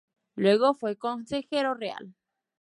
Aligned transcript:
Luego 0.35 0.73
fue 0.73 0.97
Consejero 0.97 1.75
Real. 1.75 2.15